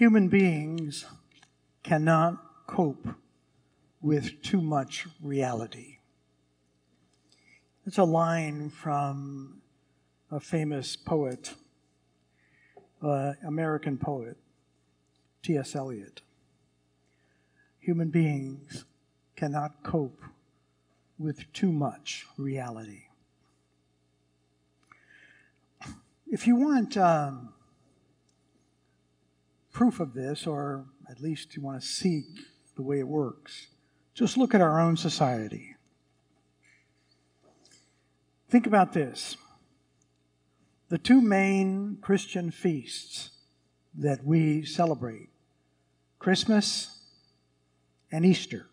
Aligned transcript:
Human 0.00 0.28
beings 0.28 1.04
cannot 1.82 2.66
cope 2.66 3.06
with 4.00 4.40
too 4.40 4.62
much 4.62 5.06
reality. 5.22 5.98
It's 7.84 7.98
a 7.98 8.04
line 8.04 8.70
from 8.70 9.60
a 10.30 10.40
famous 10.40 10.96
poet, 10.96 11.52
uh, 13.02 13.34
American 13.46 13.98
poet, 13.98 14.38
T.S. 15.42 15.76
Eliot. 15.76 16.22
Human 17.80 18.08
beings 18.08 18.86
cannot 19.36 19.82
cope 19.82 20.22
with 21.18 21.52
too 21.52 21.72
much 21.72 22.24
reality. 22.38 23.02
If 26.26 26.46
you 26.46 26.56
want 26.56 26.96
um, 26.96 27.52
proof 29.72 30.00
of 30.00 30.14
this, 30.14 30.46
or 30.46 30.86
at 31.08 31.20
least 31.20 31.56
you 31.56 31.62
want 31.62 31.80
to 31.80 31.86
see 31.86 32.24
the 32.76 32.82
way 32.82 32.98
it 32.98 33.08
works, 33.08 33.68
just 34.14 34.36
look 34.36 34.54
at 34.54 34.60
our 34.60 34.80
own 34.80 34.96
society. 34.96 35.76
Think 38.48 38.66
about 38.66 38.92
this. 38.92 39.36
The 40.88 40.98
two 40.98 41.20
main 41.20 41.98
Christian 42.00 42.50
feasts 42.50 43.30
that 43.94 44.24
we 44.24 44.64
celebrate 44.64 45.28
Christmas 46.18 47.00
and 48.10 48.24
Easter. 48.24 48.66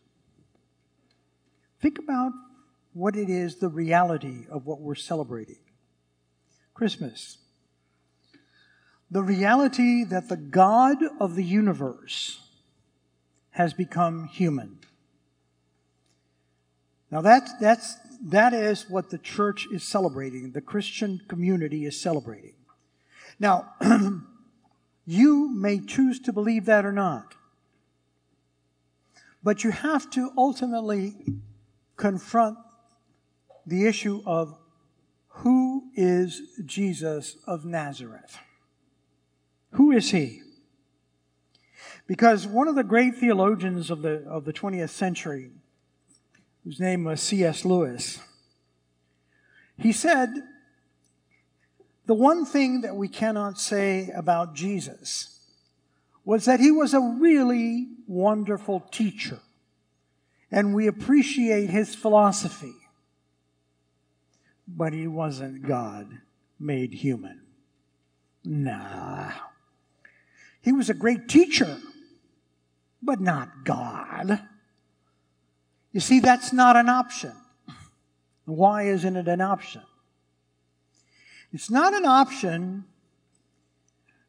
Think 1.79 1.99
about 1.99 2.31
what 2.93 3.15
it 3.15 3.29
is, 3.29 3.57
the 3.57 3.69
reality 3.69 4.47
of 4.49 4.65
what 4.65 4.81
we're 4.81 4.95
celebrating. 4.95 5.59
Christmas. 6.73 7.37
The 9.09 9.23
reality 9.23 10.03
that 10.03 10.29
the 10.29 10.37
God 10.37 10.97
of 11.19 11.35
the 11.35 11.43
universe 11.43 12.41
has 13.51 13.73
become 13.73 14.25
human. 14.25 14.79
Now 17.09 17.21
that's, 17.21 17.51
that's, 17.59 17.95
that 18.21 18.53
is 18.53 18.89
what 18.89 19.09
the 19.09 19.17
church 19.17 19.67
is 19.71 19.83
celebrating, 19.83 20.51
the 20.51 20.61
Christian 20.61 21.21
community 21.27 21.85
is 21.85 21.99
celebrating. 21.99 22.53
Now, 23.39 23.73
you 25.05 25.49
may 25.55 25.79
choose 25.79 26.19
to 26.21 26.33
believe 26.33 26.65
that 26.65 26.85
or 26.85 26.91
not. 26.91 27.35
But 29.43 29.63
you 29.63 29.71
have 29.71 30.09
to 30.11 30.31
ultimately 30.37 31.15
confront 31.95 32.57
the 33.65 33.85
issue 33.85 34.21
of 34.25 34.57
who 35.27 35.83
is 35.95 36.41
Jesus 36.65 37.37
of 37.45 37.63
Nazareth? 37.63 38.37
Who 39.77 39.91
is 39.91 40.09
he? 40.09 40.41
Because 42.07 42.47
one 42.47 42.67
of 42.67 42.73
the 42.73 42.83
great 42.83 43.15
theologians 43.15 43.91
of 43.91 44.01
the, 44.01 44.23
of 44.27 44.43
the 44.43 44.51
20th 44.51 44.89
century, 44.89 45.51
whose 46.63 46.79
name 46.79 47.03
was 47.03 47.21
C.S. 47.21 47.63
Lewis, 47.63 48.17
he 49.77 49.91
said, 49.91 50.29
The 52.07 52.15
one 52.15 52.43
thing 52.43 52.81
that 52.81 52.95
we 52.95 53.07
cannot 53.07 53.59
say 53.59 54.09
about 54.15 54.55
Jesus 54.55 55.41
was 56.25 56.45
that 56.45 56.59
he 56.59 56.71
was 56.71 56.95
a 56.95 57.15
really 57.19 57.87
wonderful 58.07 58.79
teacher, 58.79 59.41
and 60.49 60.73
we 60.73 60.87
appreciate 60.87 61.69
his 61.69 61.93
philosophy, 61.93 62.73
but 64.67 64.91
he 64.91 65.07
wasn't 65.07 65.67
God 65.67 66.17
made 66.59 66.93
human. 66.95 67.41
Nah. 68.43 69.33
He 70.67 70.73
was 70.73 70.89
a 70.89 70.93
great 70.93 71.29
teacher, 71.29 71.77
but 73.01 73.21
not 73.21 73.63
God. 73.63 74.41
You 75.93 76.01
see, 76.01 76.19
that's 76.19 76.51
not 76.51 76.75
an 76.75 76.89
option. 76.89 77.31
Why 78.43 78.83
isn't 78.89 79.15
it 79.15 79.29
an 79.29 79.39
option? 79.39 79.83
It's 81.53 81.69
not 81.69 81.93
an 81.93 82.05
option 82.05 82.83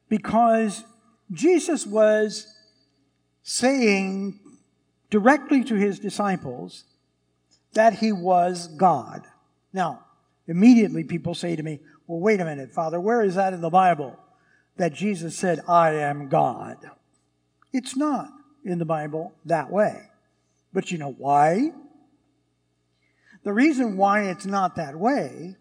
because 0.09 0.85
Jesus 1.33 1.85
was 1.85 2.47
saying 3.43 4.39
directly 5.11 5.65
to 5.65 5.75
his 5.75 5.99
disciples 5.99 6.85
that 7.73 7.95
he 7.95 8.13
was 8.13 8.69
God. 8.69 9.27
Now, 9.73 10.05
immediately 10.47 11.03
people 11.03 11.35
say 11.35 11.57
to 11.57 11.63
me, 11.65 11.81
well, 12.07 12.21
wait 12.21 12.41
a 12.41 12.45
minute, 12.45 12.71
Father, 12.71 13.01
where 13.01 13.23
is 13.23 13.35
that 13.35 13.55
in 13.55 13.61
the 13.61 13.71
Bible 13.71 14.17
that 14.79 14.95
Jesus 14.95 15.37
said, 15.37 15.61
I 15.69 15.91
am 15.95 16.29
God? 16.29 16.79
It's 17.73 17.97
not 17.97 18.29
in 18.65 18.79
the 18.79 18.85
Bible 18.85 19.35
that 19.45 19.71
way. 19.71 20.03
But 20.73 20.91
you 20.91 20.99
know 20.99 21.13
why? 21.13 21.73
The 23.43 23.53
reason 23.53 23.97
why 23.97 24.25
it's 24.25 24.47
not 24.47 24.77
that 24.77 24.97
way 24.97 25.57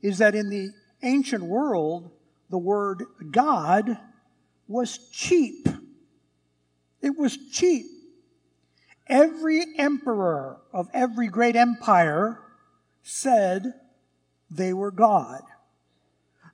is 0.00 0.18
that 0.18 0.34
in 0.34 0.50
the 0.50 0.70
ancient 1.02 1.42
world, 1.42 2.10
the 2.50 2.58
word 2.58 3.04
God 3.30 3.98
was 4.68 4.98
cheap. 5.10 5.68
It 7.00 7.18
was 7.18 7.38
cheap. 7.50 7.86
Every 9.08 9.64
emperor 9.78 10.58
of 10.72 10.88
every 10.92 11.28
great 11.28 11.56
empire 11.56 12.38
said 13.02 13.74
they 14.50 14.72
were 14.72 14.90
God. 14.90 15.42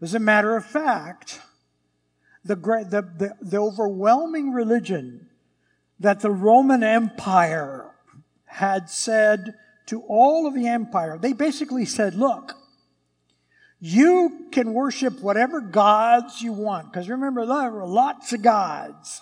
As 0.01 0.15
a 0.15 0.21
matter 0.21 0.57
of 0.57 0.65
fact, 0.65 1.41
the, 2.49 2.57
the, 2.57 3.03
the, 3.19 3.37
the 3.43 3.59
overwhelming 3.59 4.53
religion 4.53 5.29
that 6.01 6.21
the 6.21 6.31
Roman 6.31 6.83
Empire 6.83 7.91
had 8.47 8.89
said 8.89 9.55
to 9.87 10.01
all 10.09 10.47
of 10.47 10.55
the 10.55 10.67
empire, 10.67 11.19
they 11.19 11.35
basically 11.35 11.85
said, 11.85 12.15
look, 12.15 12.55
you 13.81 14.47
can 14.51 14.73
worship 14.73 15.21
whatever 15.21 15.61
gods 15.61 16.41
you 16.43 16.53
want. 16.53 16.91
Because 16.91 17.09
remember, 17.09 17.45
there 17.45 17.71
were 17.71 17.87
lots 17.87 18.33
of 18.33 18.43
gods. 18.43 19.21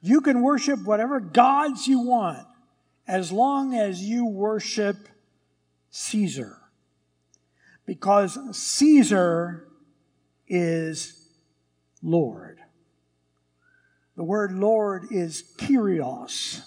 You 0.00 0.20
can 0.20 0.42
worship 0.42 0.84
whatever 0.84 1.20
gods 1.20 1.86
you 1.88 2.00
want 2.00 2.46
as 3.06 3.32
long 3.32 3.74
as 3.74 4.00
you 4.00 4.26
worship 4.26 4.96
Caesar. 5.90 6.58
Because 7.84 8.38
Caesar 8.56 9.66
is 10.48 11.21
Lord. 12.02 12.58
The 14.16 14.24
word 14.24 14.52
Lord 14.52 15.06
is 15.10 15.44
Kyrios. 15.56 16.60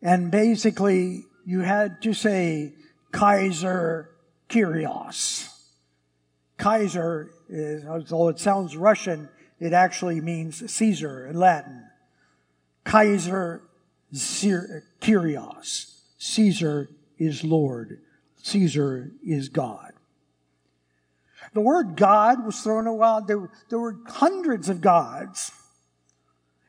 And 0.00 0.30
basically, 0.30 1.24
you 1.44 1.60
had 1.60 2.00
to 2.02 2.12
say 2.12 2.74
Kaiser 3.10 4.10
Kyrios. 4.48 5.48
Kaiser 6.56 7.30
is, 7.48 7.84
although 7.86 8.28
it 8.28 8.38
sounds 8.38 8.76
Russian, 8.76 9.28
it 9.58 9.72
actually 9.72 10.20
means 10.20 10.70
Caesar 10.70 11.26
in 11.26 11.36
Latin. 11.36 11.84
Kaiser 12.84 13.62
Kyrios. 14.12 15.94
Caesar 16.18 16.90
is 17.18 17.44
Lord. 17.44 18.00
Caesar 18.42 19.12
is 19.24 19.48
God. 19.48 19.87
The 21.54 21.60
word 21.60 21.96
God 21.96 22.44
was 22.44 22.60
thrown 22.60 22.86
around. 22.86 23.26
There, 23.26 23.50
there 23.68 23.78
were 23.78 23.96
hundreds 24.06 24.68
of 24.68 24.80
gods. 24.80 25.52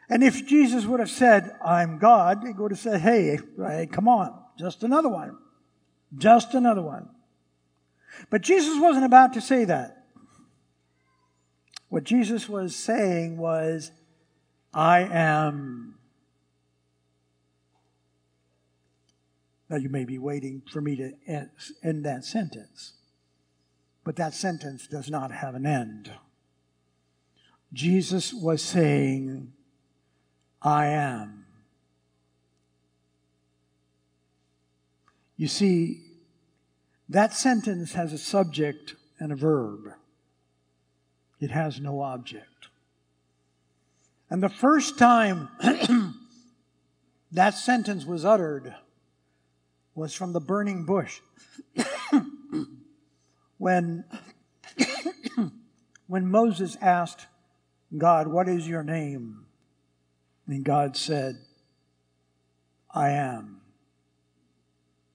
And 0.09 0.23
if 0.23 0.47
Jesus 0.47 0.85
would 0.85 0.99
have 0.99 1.09
said, 1.09 1.55
I'm 1.63 1.99
God, 1.99 2.43
he 2.45 2.53
would 2.53 2.71
have 2.71 2.79
said, 2.79 3.01
hey, 3.01 3.39
hey, 3.57 3.87
come 3.91 4.07
on, 4.07 4.33
just 4.57 4.83
another 4.83 5.09
one. 5.09 5.37
Just 6.17 6.55
another 6.55 6.81
one. 6.81 7.09
But 8.31 8.41
Jesus 8.41 8.79
wasn't 8.81 9.05
about 9.05 9.33
to 9.33 9.41
say 9.41 9.65
that. 9.65 10.05
What 11.89 12.03
Jesus 12.03 12.49
was 12.49 12.75
saying 12.75 13.37
was, 13.37 13.91
I 14.73 15.01
am. 15.01 15.95
Now, 19.69 19.77
you 19.77 19.89
may 19.89 20.05
be 20.05 20.17
waiting 20.17 20.63
for 20.71 20.81
me 20.81 20.95
to 20.95 21.11
end 21.83 22.05
that 22.05 22.25
sentence, 22.25 22.93
but 24.09 24.15
that 24.15 24.33
sentence 24.33 24.87
does 24.87 25.07
not 25.07 25.29
have 25.29 25.53
an 25.53 25.67
end. 25.67 26.11
Jesus 27.71 28.33
was 28.33 28.59
saying, 28.59 29.53
I 30.63 30.87
am. 30.87 31.45
You 35.37 35.47
see, 35.47 36.01
that 37.07 37.35
sentence 37.35 37.93
has 37.93 38.11
a 38.11 38.17
subject 38.17 38.95
and 39.19 39.31
a 39.31 39.35
verb. 39.35 39.93
It 41.39 41.51
has 41.51 41.79
no 41.79 42.01
object. 42.01 42.69
And 44.27 44.41
the 44.41 44.49
first 44.49 44.97
time 44.97 45.49
that 47.31 47.53
sentence 47.53 48.05
was 48.05 48.25
uttered 48.25 48.73
was 49.93 50.15
from 50.15 50.33
the 50.33 50.41
burning 50.41 50.83
bush. 50.83 51.19
When, 53.69 54.03
when 56.07 56.25
Moses 56.25 56.75
asked 56.81 57.27
God, 57.95 58.27
what 58.27 58.49
is 58.49 58.67
your 58.67 58.81
name? 58.81 59.45
And 60.47 60.65
God 60.65 60.97
said, 60.97 61.37
I 62.89 63.11
am. 63.11 63.61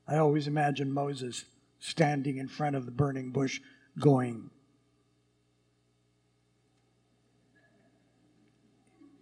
I 0.07 0.19
always 0.19 0.47
imagine 0.47 0.93
Moses 0.93 1.47
standing 1.81 2.37
in 2.37 2.47
front 2.47 2.77
of 2.77 2.87
the 2.87 2.93
burning 2.93 3.31
bush 3.31 3.61
going, 3.99 4.51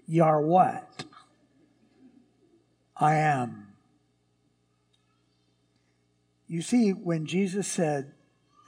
You 0.07 0.25
are 0.25 0.43
what? 0.43 1.05
I 2.99 3.15
am. 3.15 3.69
You 6.47 6.61
see, 6.61 6.91
when 6.91 7.25
Jesus 7.25 7.67
said, 7.67 8.13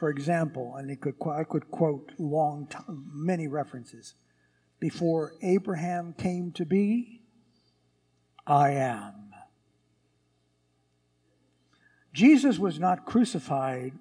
for 0.05 0.11
example, 0.11 0.77
and 0.77 1.01
could, 1.01 1.15
I 1.33 1.45
could 1.45 1.71
quote 1.71 2.13
long, 2.19 2.67
time, 2.67 3.11
many 3.15 3.49
references, 3.49 4.13
before 4.79 5.33
Abraham 5.41 6.13
came 6.13 6.53
to 6.53 6.67
be, 6.67 7.23
I 8.47 8.73
am. 8.73 9.33
Jesus 12.13 12.59
was 12.59 12.79
not 12.79 13.07
crucified 13.07 13.95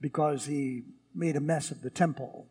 because 0.00 0.46
he 0.46 0.84
made 1.12 1.34
a 1.34 1.40
mess 1.40 1.72
of 1.72 1.82
the 1.82 1.90
temple. 1.90 2.46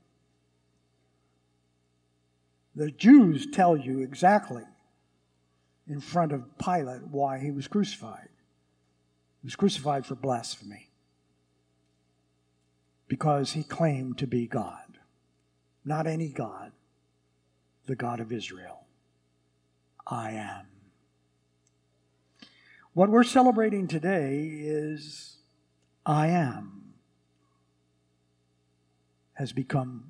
The 2.75 2.91
Jews 2.91 3.47
tell 3.49 3.77
you 3.77 3.99
exactly 4.01 4.63
in 5.87 6.01
front 6.01 6.33
of 6.33 6.57
Pilate 6.57 7.07
why 7.07 7.39
he 7.39 7.51
was 7.51 7.69
crucified. 7.69 8.27
He 9.41 9.45
was 9.45 9.55
crucified 9.55 10.05
for 10.05 10.15
blasphemy 10.15 10.88
because 13.09 13.51
he 13.53 13.63
claimed 13.63 14.17
to 14.19 14.27
be 14.27 14.47
God. 14.47 14.99
Not 15.83 16.07
any 16.07 16.29
God, 16.29 16.71
the 17.87 17.95
God 17.95 18.21
of 18.21 18.31
Israel. 18.31 18.85
I 20.07 20.31
am. 20.31 20.67
What 22.93 23.09
we're 23.09 23.23
celebrating 23.23 23.87
today 23.87 24.45
is 24.61 25.37
I 26.05 26.27
am 26.27 26.93
has 29.33 29.51
become 29.53 30.03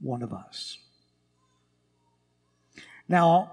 one 0.00 0.22
of 0.22 0.32
us. 0.32 0.78
Now, 3.08 3.52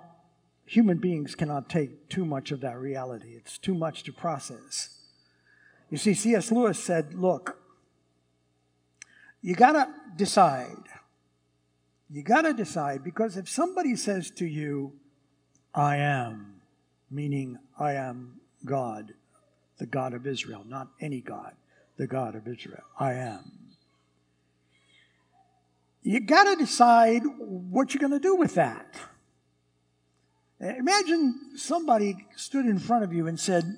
human 0.65 0.99
beings 0.99 1.35
cannot 1.35 1.67
take 1.67 2.09
too 2.09 2.25
much 2.25 2.51
of 2.51 2.61
that 2.61 2.77
reality. 2.77 3.33
It's 3.35 3.57
too 3.57 3.73
much 3.73 4.03
to 4.03 4.13
process. 4.13 4.99
You 5.89 5.97
see, 5.97 6.13
C.S. 6.13 6.51
Lewis 6.51 6.81
said, 6.81 7.15
look, 7.15 7.58
you 9.41 9.55
got 9.55 9.73
to 9.73 9.87
decide. 10.15 10.83
You 12.09 12.23
got 12.23 12.41
to 12.41 12.53
decide 12.53 13.03
because 13.03 13.37
if 13.37 13.47
somebody 13.47 13.95
says 13.95 14.31
to 14.31 14.45
you, 14.45 14.93
I 15.73 15.97
am, 15.97 16.61
meaning 17.11 17.59
I 17.79 17.93
am 17.93 18.39
God, 18.65 19.13
the 19.77 19.85
God 19.85 20.13
of 20.13 20.25
Israel, 20.25 20.63
not 20.65 20.87
any 20.99 21.21
God, 21.21 21.53
the 21.97 22.07
God 22.07 22.35
of 22.35 22.47
Israel, 22.47 22.83
I 22.99 23.13
am. 23.13 23.51
You 26.01 26.19
got 26.19 26.45
to 26.45 26.55
decide 26.55 27.21
what 27.37 27.93
you're 27.93 27.99
going 27.99 28.19
to 28.19 28.19
do 28.19 28.35
with 28.35 28.55
that. 28.55 28.95
Imagine 30.59 31.51
somebody 31.55 32.27
stood 32.35 32.65
in 32.65 32.79
front 32.79 33.03
of 33.03 33.13
you 33.13 33.27
and 33.27 33.39
said, 33.39 33.77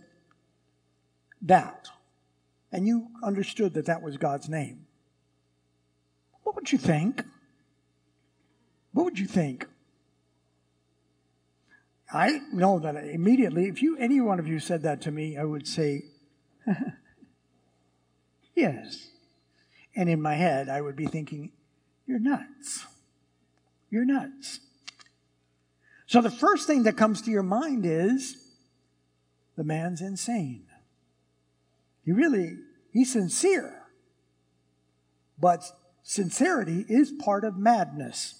that 1.42 1.90
and 2.72 2.88
you 2.88 3.08
understood 3.24 3.74
that 3.74 3.88
that 3.88 4.02
was 4.02 4.18
God's 4.18 4.48
name, 4.48 4.86
what 6.52 6.58
would 6.58 6.72
you 6.74 6.78
think? 6.78 7.24
What 8.92 9.06
would 9.06 9.18
you 9.18 9.26
think? 9.26 9.68
I 12.12 12.42
know 12.52 12.78
that 12.80 12.98
immediately, 12.98 13.70
if 13.70 13.82
you 13.82 13.96
any 13.98 14.20
one 14.20 14.38
of 14.38 14.50
you 14.50 14.60
said 14.60 14.82
that 14.82 15.00
to 15.04 15.12
me, 15.12 15.38
I 15.38 15.46
would 15.46 15.66
say, 15.66 16.04
yes. 18.54 19.08
And 19.96 20.10
in 20.10 20.22
my 20.22 20.34
head, 20.34 20.68
I 20.68 20.82
would 20.82 20.98
be 20.98 21.06
thinking, 21.06 21.54
you're 22.06 22.20
nuts. 22.20 22.86
You're 23.90 24.04
nuts. 24.04 24.60
So 26.06 26.20
the 26.20 26.30
first 26.30 26.68
thing 26.68 26.84
that 26.84 26.98
comes 26.98 27.22
to 27.22 27.32
your 27.32 27.44
mind 27.44 27.86
is, 27.86 28.36
the 29.56 29.64
man's 29.64 30.02
insane. 30.02 30.66
He 32.04 32.12
really, 32.12 32.58
he's 32.92 33.14
sincere. 33.14 33.84
But 35.40 35.64
sincerity 36.04 36.86
is 36.88 37.12
part 37.12 37.44
of 37.44 37.58
madness. 37.58 38.36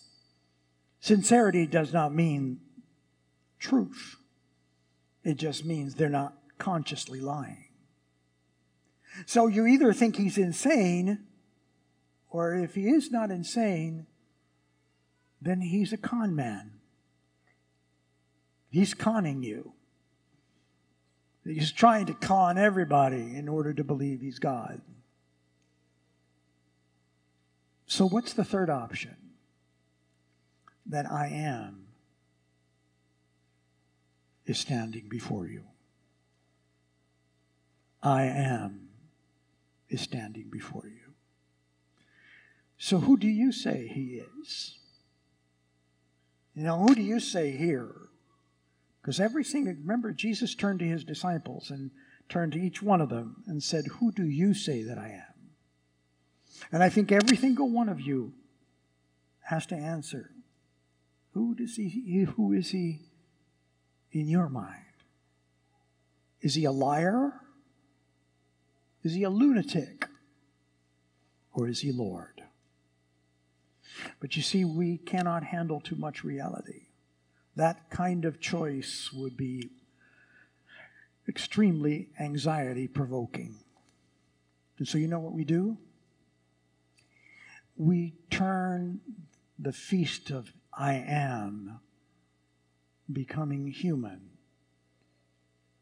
Sincerity 1.00 1.66
does 1.66 1.94
not 1.94 2.14
mean 2.14 2.60
truth, 3.60 4.18
it 5.24 5.38
just 5.38 5.66
means 5.66 5.96
they're 5.96 6.10
not 6.10 6.36
consciously 6.58 7.20
lying. 7.20 7.66
So 9.26 9.48
you 9.48 9.68
either 9.68 9.94
think 9.94 10.16
he's 10.16 10.38
insane, 10.38 11.26
or 12.30 12.56
if 12.56 12.76
he 12.76 12.88
is 12.88 13.12
not 13.12 13.30
insane, 13.30 14.08
then 15.42 15.62
he's 15.62 15.92
a 15.92 15.98
con 15.98 16.36
man. 16.36 16.72
He's 18.70 18.94
conning 18.94 19.44
you. 19.44 19.74
He's 21.44 21.72
trying 21.72 22.06
to 22.06 22.14
con 22.14 22.58
everybody 22.58 23.36
in 23.36 23.50
order 23.50 23.74
to 23.74 23.84
believe 23.84 24.22
he's 24.22 24.40
God. 24.40 24.82
So, 27.92 28.08
what's 28.08 28.32
the 28.32 28.46
third 28.46 28.70
option? 28.70 29.18
That 30.86 31.12
I 31.12 31.28
am 31.28 31.88
is 34.46 34.60
standing 34.60 35.10
before 35.10 35.46
you. 35.46 35.66
I 38.02 38.24
am 38.28 38.92
is 39.90 40.00
standing 40.00 40.48
before 40.50 40.88
you. 40.88 41.16
So, 42.78 43.00
who 43.00 43.18
do 43.18 43.28
you 43.28 43.52
say 43.52 43.90
he 43.94 44.22
is? 44.40 44.78
You 46.56 46.64
know, 46.64 46.78
who 46.78 46.96
do 46.96 47.02
you 47.02 47.20
say 47.20 47.52
here 47.52 47.94
because 49.02 49.20
every 49.20 49.44
single, 49.44 49.74
remember, 49.74 50.14
Jesus 50.14 50.56
turned 50.56 50.80
to 50.80 50.86
his 50.86 51.04
disciples 51.04 51.70
and 51.70 51.92
turned 52.30 52.54
to 52.54 52.62
each 52.62 52.82
one 52.82 53.02
of 53.02 53.10
them 53.10 53.44
and 53.48 53.62
said, 53.62 53.84
Who 54.00 54.14
do 54.14 54.24
you 54.26 54.54
say 54.54 54.82
that 54.82 54.98
I 54.98 55.10
am? 55.10 55.31
And 56.72 56.84
I 56.84 56.90
think 56.90 57.12
every 57.12 57.38
single 57.38 57.70
one 57.70 57.90
of 57.90 58.02
you 58.02 58.34
has 59.42 59.66
to 59.68 59.76
answer, 59.76 60.32
Who 61.34 61.56
does 61.56 61.76
he 61.76 62.28
who 62.36 62.54
is 62.54 62.72
he 62.72 63.02
in 64.12 64.28
your 64.28 64.50
mind? 64.50 64.86
Is 66.42 66.56
he 66.56 66.66
a 66.66 66.72
liar? 66.72 67.34
Is 69.04 69.14
he 69.14 69.24
a 69.24 69.30
lunatic? 69.30 70.08
Or 71.54 71.68
is 71.68 71.82
he 71.82 71.92
Lord? 71.92 72.44
But 74.20 74.36
you 74.36 74.42
see, 74.42 74.64
we 74.64 74.98
cannot 74.98 75.44
handle 75.44 75.82
too 75.82 75.96
much 75.96 76.24
reality 76.24 76.88
that 77.56 77.90
kind 77.90 78.26
of 78.26 78.40
choice 78.40 79.12
would 79.14 79.36
be 79.36 79.70
extremely 81.28 82.10
anxiety 82.20 82.88
provoking. 82.88 83.56
And 84.78 84.88
so, 84.88 84.98
you 84.98 85.08
know 85.08 85.20
what 85.20 85.34
we 85.34 85.44
do? 85.44 85.78
We 87.82 88.14
turn 88.30 89.02
the 89.58 89.74
feast 89.74 90.30
of 90.30 90.54
I 90.72 90.94
am, 90.94 91.80
becoming 93.12 93.66
human, 93.66 94.30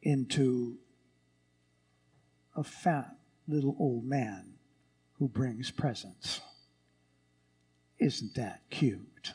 into 0.02 0.78
a 2.56 2.64
fat 2.64 3.18
little 3.50 3.76
old 3.78 4.06
man 4.06 4.54
who 5.18 5.28
brings 5.28 5.72
presents. 5.72 6.40
Isn't 8.00 8.36
that 8.36 8.62
cute? 8.70 9.34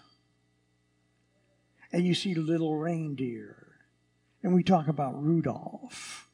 and 1.95 2.05
you 2.05 2.15
see 2.15 2.35
little 2.35 2.77
reindeer. 2.77 3.69
And 4.43 4.53
we 4.53 4.65
talk 4.65 4.89
about 4.89 5.23
Rudolph. 5.23 6.29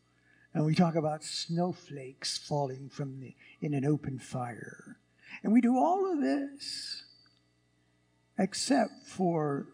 And 0.54 0.64
we 0.64 0.74
talk 0.74 0.94
about 0.94 1.22
snowflakes 1.22 2.38
falling 2.38 2.88
from 2.88 3.20
the, 3.20 3.34
in 3.60 3.74
an 3.74 3.84
open 3.84 4.18
fire. 4.18 4.99
And 5.42 5.52
we 5.52 5.60
do 5.60 5.76
all 5.76 6.12
of 6.12 6.20
this 6.20 7.04
except 8.38 9.06
for 9.06 9.68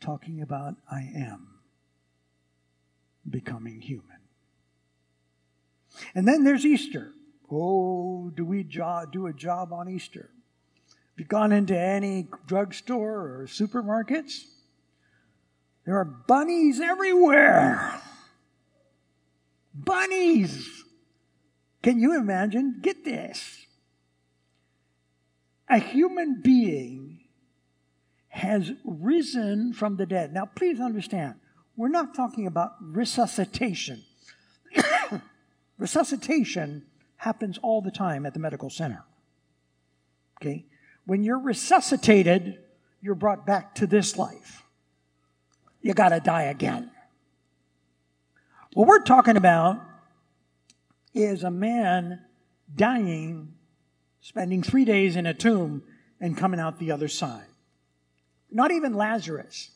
talking 0.00 0.40
about 0.40 0.74
I 0.90 1.00
am 1.14 1.48
becoming 3.28 3.80
human. 3.80 4.06
And 6.14 6.26
then 6.26 6.44
there's 6.44 6.64
Easter. 6.64 7.12
Oh, 7.50 8.30
do 8.34 8.44
we 8.44 8.64
jo- 8.64 9.06
do 9.10 9.26
a 9.26 9.32
job 9.32 9.72
on 9.72 9.88
Easter? 9.88 10.30
Have 10.88 11.18
you 11.18 11.24
gone 11.24 11.52
into 11.52 11.78
any 11.78 12.28
drugstore 12.46 13.40
or 13.40 13.46
supermarkets? 13.46 14.44
There 15.84 15.96
are 15.96 16.04
bunnies 16.04 16.80
everywhere. 16.80 18.00
Bunnies. 19.74 20.84
Can 21.82 21.98
you 21.98 22.16
imagine? 22.16 22.78
Get 22.80 23.04
this. 23.04 23.66
A 25.70 25.78
human 25.78 26.42
being 26.42 27.20
has 28.28 28.72
risen 28.84 29.72
from 29.72 29.96
the 29.96 30.06
dead. 30.06 30.32
Now, 30.32 30.46
please 30.46 30.80
understand, 30.80 31.36
we're 31.76 31.88
not 31.88 32.14
talking 32.14 32.46
about 32.46 32.72
resuscitation. 32.80 34.02
resuscitation 35.78 36.84
happens 37.16 37.58
all 37.62 37.82
the 37.82 37.90
time 37.90 38.26
at 38.26 38.34
the 38.34 38.40
medical 38.40 38.70
center. 38.70 39.04
Okay? 40.40 40.66
When 41.06 41.22
you're 41.22 41.38
resuscitated, 41.38 42.58
you're 43.00 43.14
brought 43.14 43.46
back 43.46 43.74
to 43.76 43.86
this 43.86 44.16
life. 44.16 44.64
You 45.82 45.94
got 45.94 46.10
to 46.10 46.20
die 46.20 46.44
again. 46.44 46.90
What 48.74 48.86
we're 48.86 49.02
talking 49.02 49.36
about 49.36 49.80
is 51.14 51.42
a 51.42 51.50
man 51.50 52.20
dying, 52.74 53.54
spending 54.20 54.62
three 54.62 54.84
days 54.84 55.16
in 55.16 55.26
a 55.26 55.34
tomb, 55.34 55.82
and 56.20 56.36
coming 56.36 56.60
out 56.60 56.78
the 56.78 56.92
other 56.92 57.08
side. 57.08 57.46
Not 58.50 58.70
even 58.70 58.94
Lazarus. 58.94 59.70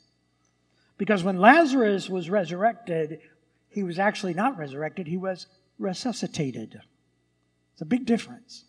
Because 0.99 1.25
when 1.25 1.39
Lazarus 1.39 2.09
was 2.09 2.29
resurrected, 2.29 3.21
he 3.69 3.83
was 3.83 3.99
actually 3.99 4.35
not 4.35 4.59
resurrected, 4.59 5.07
he 5.07 5.17
was 5.17 5.47
resuscitated. 5.79 6.81
It's 7.73 7.83
a 7.83 7.87
big 7.87 8.05
difference. 8.05 8.65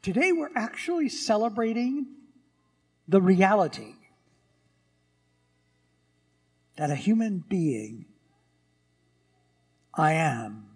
Today 0.00 0.32
we're 0.32 0.54
actually 0.54 1.08
celebrating 1.08 2.06
the 3.08 3.20
reality 3.20 3.94
that 6.76 6.90
a 6.90 6.94
human 6.94 7.44
being, 7.48 8.06
I 9.92 10.12
am, 10.12 10.68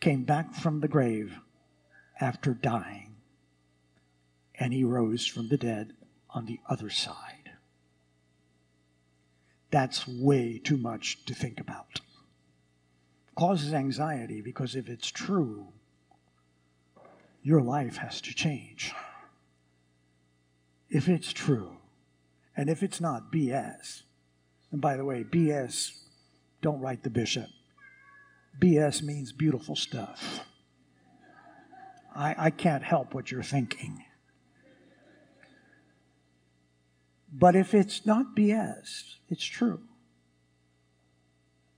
came 0.00 0.24
back 0.24 0.54
from 0.54 0.80
the 0.80 0.88
grave 0.88 1.40
after 2.24 2.54
dying, 2.54 3.14
and 4.54 4.72
he 4.72 4.82
rose 4.82 5.26
from 5.26 5.48
the 5.48 5.58
dead 5.58 5.92
on 6.30 6.46
the 6.46 6.58
other 6.68 6.88
side. 6.88 7.50
That's 9.70 10.08
way 10.08 10.58
too 10.58 10.78
much 10.78 11.26
to 11.26 11.34
think 11.34 11.60
about. 11.60 12.00
Causes 13.36 13.74
anxiety 13.74 14.40
because 14.40 14.74
if 14.74 14.88
it's 14.88 15.10
true, 15.10 15.66
your 17.42 17.60
life 17.60 17.96
has 17.98 18.22
to 18.22 18.34
change. 18.34 18.94
If 20.88 21.08
it's 21.08 21.32
true, 21.32 21.76
and 22.56 22.70
if 22.70 22.82
it's 22.82 23.00
not 23.00 23.32
BS, 23.32 24.02
and 24.72 24.80
by 24.80 24.96
the 24.96 25.04
way, 25.04 25.24
BS, 25.24 25.90
don't 26.62 26.80
write 26.80 27.02
the 27.02 27.10
bishop. 27.10 27.50
BS 28.58 29.02
means 29.02 29.32
beautiful 29.32 29.76
stuff. 29.76 30.40
I, 32.14 32.34
I 32.38 32.50
can't 32.50 32.82
help 32.82 33.14
what 33.14 33.30
you're 33.30 33.42
thinking. 33.42 34.04
But 37.32 37.56
if 37.56 37.74
it's 37.74 38.06
not 38.06 38.36
BS, 38.36 39.16
it's 39.28 39.44
true. 39.44 39.80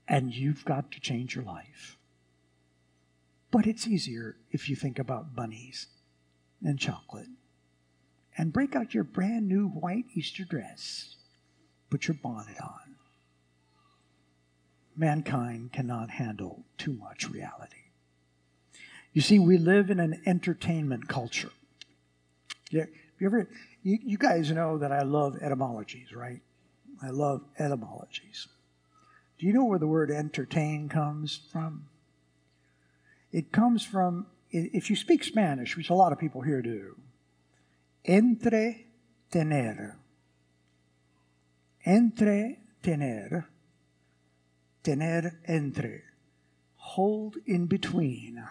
And 0.07 0.33
you've 0.33 0.63
got 0.63 0.91
to 0.91 0.99
change 0.99 1.35
your 1.35 1.43
life. 1.43 1.97
But 3.49 3.65
it's 3.65 3.87
easier 3.87 4.37
if 4.51 4.69
you 4.69 4.75
think 4.75 4.99
about 4.99 5.35
bunnies 5.35 5.87
and 6.63 6.77
chocolate. 6.77 7.27
And 8.37 8.53
break 8.53 8.75
out 8.75 8.93
your 8.93 9.03
brand 9.03 9.47
new 9.47 9.67
white 9.67 10.05
Easter 10.13 10.45
dress. 10.45 11.15
Put 11.89 12.07
your 12.07 12.17
bonnet 12.21 12.61
on. 12.61 12.95
Mankind 14.95 15.71
cannot 15.73 16.11
handle 16.11 16.65
too 16.77 16.93
much 16.93 17.29
reality. 17.29 17.86
You 19.17 19.21
see, 19.21 19.39
we 19.39 19.57
live 19.57 19.89
in 19.89 19.99
an 19.99 20.21
entertainment 20.27 21.07
culture. 21.07 21.49
Yeah, 22.69 22.85
you 23.17 23.25
ever 23.25 23.49
you, 23.81 23.97
you 24.03 24.15
guys 24.15 24.51
know 24.51 24.77
that 24.77 24.91
I 24.91 25.01
love 25.01 25.39
etymologies, 25.41 26.13
right? 26.13 26.39
I 27.01 27.09
love 27.09 27.41
etymologies. 27.57 28.47
Do 29.39 29.47
you 29.47 29.53
know 29.53 29.65
where 29.65 29.79
the 29.79 29.87
word 29.87 30.11
entertain 30.11 30.87
comes 30.87 31.39
from? 31.51 31.87
It 33.31 33.51
comes 33.51 33.83
from, 33.83 34.27
if 34.51 34.87
you 34.91 34.95
speak 34.95 35.23
Spanish, 35.23 35.75
which 35.75 35.89
a 35.89 35.95
lot 35.95 36.11
of 36.11 36.19
people 36.19 36.41
here 36.41 36.61
do, 36.61 36.95
entre 38.05 38.85
tener. 39.31 39.97
Entre 41.87 42.59
tener. 42.83 43.47
Tener 44.83 45.39
entre. 45.47 46.03
Hold 46.75 47.37
in 47.47 47.65
between. 47.65 48.43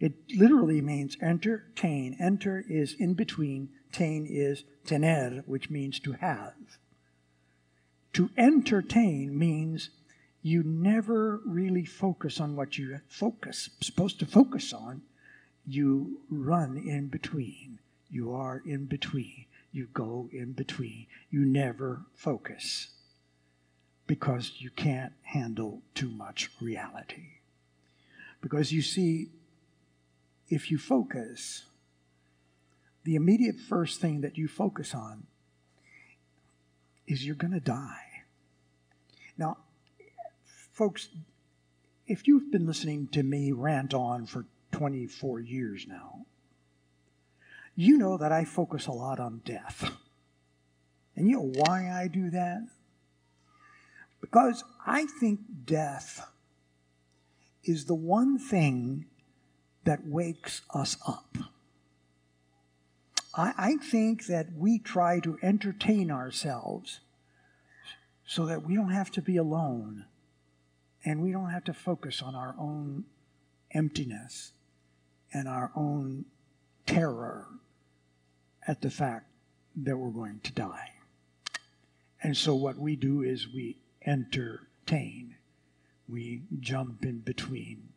It 0.00 0.14
literally 0.34 0.80
means 0.80 1.16
entertain. 1.20 2.16
Enter 2.20 2.64
is 2.68 2.94
in 2.98 3.14
between, 3.14 3.70
tain 3.90 4.26
is 4.26 4.64
tener, 4.84 5.42
which 5.46 5.70
means 5.70 5.98
to 6.00 6.12
have. 6.12 6.54
To 8.14 8.30
entertain 8.36 9.36
means 9.38 9.90
you 10.42 10.62
never 10.62 11.40
really 11.44 11.84
focus 11.84 12.40
on 12.40 12.56
what 12.56 12.78
you 12.78 13.00
focus 13.08 13.70
supposed 13.80 14.18
to 14.20 14.26
focus 14.26 14.72
on. 14.72 15.02
You 15.66 16.20
run 16.30 16.78
in 16.78 17.08
between. 17.08 17.78
You 18.08 18.32
are 18.32 18.62
in 18.64 18.86
between. 18.86 19.46
You 19.72 19.88
go 19.92 20.28
in 20.32 20.52
between. 20.52 21.06
You 21.30 21.44
never 21.44 22.02
focus 22.14 22.88
because 24.06 24.52
you 24.58 24.70
can't 24.70 25.12
handle 25.22 25.82
too 25.94 26.08
much 26.08 26.50
reality. 26.60 27.26
Because 28.40 28.72
you 28.72 28.80
see, 28.80 29.28
if 30.48 30.70
you 30.70 30.78
focus, 30.78 31.64
the 33.04 33.14
immediate 33.14 33.56
first 33.56 34.00
thing 34.00 34.22
that 34.22 34.36
you 34.36 34.48
focus 34.48 34.94
on 34.94 35.26
is 37.06 37.26
you're 37.26 37.34
going 37.34 37.52
to 37.52 37.60
die. 37.60 38.24
Now, 39.36 39.58
folks, 40.72 41.08
if 42.06 42.26
you've 42.26 42.50
been 42.50 42.66
listening 42.66 43.08
to 43.08 43.22
me 43.22 43.52
rant 43.52 43.94
on 43.94 44.26
for 44.26 44.46
24 44.72 45.40
years 45.40 45.86
now, 45.86 46.26
you 47.74 47.96
know 47.96 48.16
that 48.16 48.32
I 48.32 48.44
focus 48.44 48.86
a 48.86 48.92
lot 48.92 49.20
on 49.20 49.42
death. 49.44 49.90
And 51.14 51.28
you 51.28 51.36
know 51.36 51.52
why 51.54 51.90
I 51.90 52.08
do 52.08 52.30
that? 52.30 52.60
Because 54.20 54.64
I 54.86 55.06
think 55.20 55.40
death 55.64 56.28
is 57.64 57.84
the 57.84 57.94
one 57.94 58.38
thing 58.38 59.06
that 59.88 60.06
wakes 60.06 60.60
us 60.74 60.98
up. 61.06 61.38
I, 63.34 63.54
I 63.56 63.76
think 63.76 64.26
that 64.26 64.48
we 64.54 64.78
try 64.78 65.18
to 65.20 65.38
entertain 65.42 66.10
ourselves 66.10 67.00
so 68.26 68.44
that 68.44 68.64
we 68.64 68.74
don't 68.74 68.92
have 68.92 69.10
to 69.12 69.22
be 69.22 69.38
alone 69.38 70.04
and 71.06 71.22
we 71.22 71.32
don't 71.32 71.48
have 71.48 71.64
to 71.64 71.72
focus 71.72 72.20
on 72.20 72.34
our 72.34 72.54
own 72.60 73.04
emptiness 73.70 74.52
and 75.32 75.48
our 75.48 75.72
own 75.74 76.26
terror 76.84 77.46
at 78.66 78.82
the 78.82 78.90
fact 78.90 79.24
that 79.74 79.96
we're 79.96 80.10
going 80.10 80.40
to 80.40 80.52
die. 80.52 80.90
And 82.22 82.36
so 82.36 82.54
what 82.54 82.76
we 82.76 82.94
do 82.94 83.22
is 83.22 83.48
we 83.48 83.78
entertain, 84.04 85.36
we 86.06 86.42
jump 86.60 87.06
in 87.06 87.20
between 87.20 87.88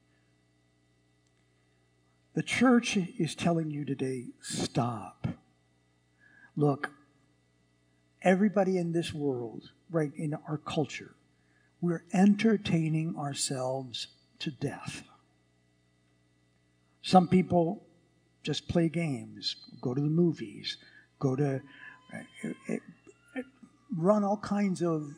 the 2.34 2.44
church 2.44 2.98
is 2.98 3.36
telling 3.36 3.70
you 3.70 3.86
today 3.86 4.26
stop. 4.42 5.28
Look, 6.56 6.92
everybody 8.22 8.78
in 8.78 8.92
this 8.94 9.14
world, 9.14 9.72
right 9.90 10.12
in 10.16 10.36
our 10.48 10.58
culture, 10.58 11.16
we're 11.82 12.04
entertaining 12.14 13.16
ourselves 13.18 14.08
to 14.40 14.52
death. 14.52 15.04
Some 17.02 17.28
people 17.28 17.84
just 18.44 18.68
play 18.68 18.90
games, 18.90 19.56
go 19.82 19.94
to 19.94 20.02
the 20.02 20.08
movies, 20.08 20.78
go 21.20 21.36
to 21.36 21.62
uh, 22.14 22.50
uh, 22.70 22.76
run 23.98 24.24
all 24.24 24.38
kinds 24.38 24.82
of, 24.82 25.10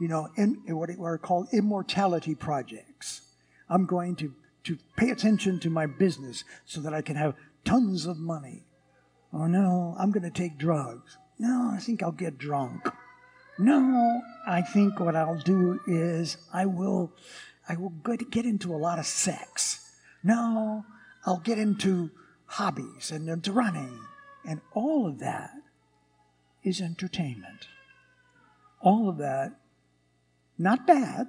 you 0.00 0.08
know, 0.08 0.28
in, 0.36 0.62
what 0.68 0.90
are 0.90 1.18
called 1.18 1.48
immortality 1.52 2.34
projects. 2.34 3.22
I'm 3.68 3.86
going 3.86 4.16
to 4.16 4.32
to 4.64 4.78
pay 4.96 5.10
attention 5.10 5.60
to 5.60 5.70
my 5.70 5.86
business 5.86 6.44
so 6.64 6.80
that 6.80 6.94
I 6.94 7.02
can 7.02 7.16
have 7.16 7.34
tons 7.64 8.06
of 8.06 8.18
money. 8.18 8.64
Oh 9.32 9.46
no, 9.46 9.94
I'm 9.98 10.10
going 10.10 10.22
to 10.22 10.30
take 10.30 10.58
drugs. 10.58 11.18
No, 11.38 11.70
I 11.72 11.78
think 11.78 12.02
I'll 12.02 12.12
get 12.12 12.38
drunk. 12.38 12.88
No, 13.58 14.22
I 14.46 14.62
think 14.62 14.98
what 14.98 15.16
I'll 15.16 15.38
do 15.38 15.80
is 15.86 16.36
I 16.52 16.66
will 16.66 17.12
I 17.68 17.76
will 17.76 17.92
get 18.30 18.44
into 18.44 18.74
a 18.74 18.76
lot 18.76 18.98
of 18.98 19.06
sex. 19.06 19.90
No, 20.22 20.84
I'll 21.24 21.40
get 21.40 21.58
into 21.58 22.10
hobbies 22.46 23.10
and 23.10 23.28
into 23.28 23.52
running. 23.52 24.00
And 24.46 24.60
all 24.72 25.06
of 25.06 25.18
that 25.20 25.50
is 26.62 26.80
entertainment. 26.80 27.68
All 28.80 29.08
of 29.08 29.16
that, 29.18 29.52
not 30.58 30.86
bad, 30.86 31.28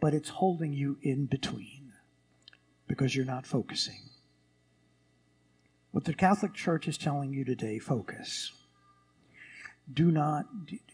but 0.00 0.12
it's 0.12 0.28
holding 0.28 0.74
you 0.74 0.98
in 1.02 1.24
between 1.24 1.83
because 2.86 3.14
you're 3.14 3.24
not 3.24 3.46
focusing. 3.46 4.00
What 5.90 6.04
the 6.04 6.14
Catholic 6.14 6.54
Church 6.54 6.88
is 6.88 6.98
telling 6.98 7.32
you 7.32 7.44
today, 7.44 7.78
focus. 7.78 8.52
Do 9.92 10.10
not, 10.10 10.46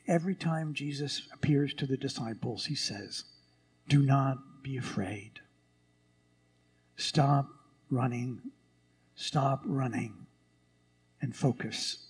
every 0.07 0.35
time 0.35 0.75
Jesus 0.75 1.23
appears 1.33 1.73
to 1.75 1.87
the 1.87 1.97
disciples, 1.97 2.67
he 2.67 2.75
says, 2.75 3.25
Do 3.89 4.03
not 4.03 4.63
be 4.63 4.77
afraid. 4.77 5.41
Stop 6.97 7.49
running, 7.91 8.41
stop 9.15 9.63
running, 9.65 10.27
and 11.23 11.35
focus 11.35 12.09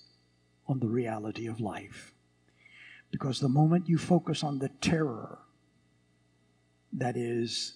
on 0.66 0.80
the 0.80 0.88
reality 0.88 1.46
of 1.46 1.60
life. 1.60 2.12
Because 3.10 3.40
the 3.40 3.48
moment 3.48 3.88
you 3.88 3.98
focus 3.98 4.42
on 4.42 4.58
the 4.58 4.70
terror 4.80 5.38
that 6.92 7.16
is 7.16 7.74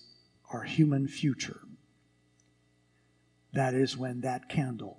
our 0.53 0.63
human 0.63 1.07
future, 1.09 1.61
that 3.55 3.73
is 3.75 3.97
when 3.97 4.21
that 4.21 4.49
candle 4.49 4.99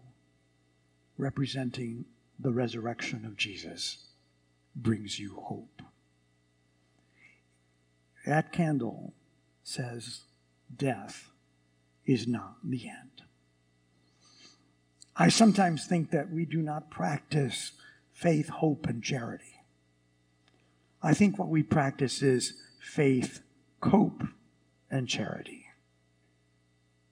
representing 1.17 2.05
the 2.39 2.51
resurrection 2.51 3.25
of 3.25 3.37
Jesus 3.37 4.07
brings 4.75 5.19
you 5.19 5.35
hope. 5.35 5.81
That 8.25 8.51
candle 8.51 9.13
says 9.63 10.21
death 10.75 11.29
is 12.05 12.27
not 12.27 12.55
the 12.63 12.87
end. 12.87 13.23
I 15.15 15.29
sometimes 15.29 15.85
think 15.85 16.11
that 16.11 16.31
we 16.31 16.45
do 16.45 16.61
not 16.61 16.89
practice 16.89 17.71
faith, 18.13 18.49
hope, 18.49 18.87
and 18.87 19.03
charity. 19.03 19.61
I 21.01 21.13
think 21.13 21.37
what 21.37 21.49
we 21.49 21.63
practice 21.63 22.21
is 22.21 22.53
faith, 22.79 23.41
cope, 23.79 24.23
and 24.89 25.07
charity. 25.07 25.64